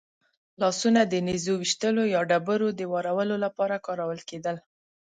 [0.61, 4.57] لاسونه د نېزو ویشتلو یا ډبرو د وارولو لپاره کارول کېدل.